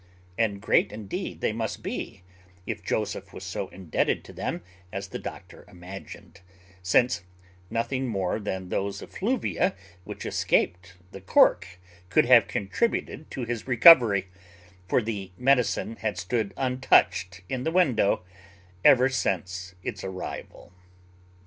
And 0.35 0.59
great 0.63 0.91
indeed 0.91 1.41
they 1.41 1.53
must 1.53 1.83
be, 1.83 2.23
if 2.65 2.81
Joseph 2.83 3.33
was 3.33 3.43
so 3.43 3.65
much 3.65 3.73
indebted 3.73 4.23
to 4.23 4.33
them 4.33 4.63
as 4.91 5.09
the 5.09 5.19
doctor 5.19 5.63
imagined; 5.67 6.41
since 6.81 7.21
nothing 7.69 8.07
more 8.07 8.39
than 8.39 8.69
those 8.69 9.03
effluvia 9.03 9.75
which 10.03 10.25
escaped 10.25 10.95
the 11.11 11.21
cork 11.21 11.77
could 12.09 12.25
have 12.25 12.47
contributed 12.47 13.29
to 13.29 13.45
his 13.45 13.67
recovery; 13.67 14.29
for 14.87 15.03
the 15.03 15.29
medicine 15.37 15.97
had 15.97 16.17
stood 16.17 16.51
untouched 16.57 17.41
in 17.47 17.61
the 17.63 17.69
window 17.71 18.23
ever 18.83 19.07
since 19.07 19.75
its 19.83 20.03
arrival. 20.03 20.71